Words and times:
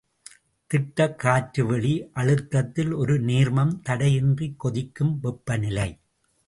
திட்டக் 0.67 1.19
காற்று 1.19 1.65
வெளி 1.65 2.09
அழுத்தத்தில் 2.13 2.91
ஒரு 2.93 3.21
நீர்மம் 3.21 3.79
தடையின்றிக் 3.89 4.55
கொதிக்கும் 4.57 5.19
வெப்பநிலை. 5.21 5.99